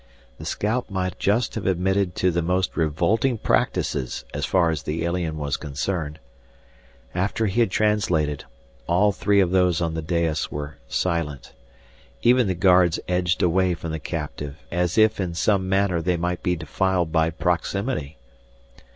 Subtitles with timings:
[0.39, 5.05] The scout might just have admitted to the most revolting practices as far as the
[5.05, 6.17] alien was concerned.
[7.13, 8.45] After he had translated,
[8.87, 11.53] all three of those on the dais were silent.
[12.23, 16.41] Even the guards edged away from the captive as if in some manner they might
[16.41, 18.17] be defiled by proximity.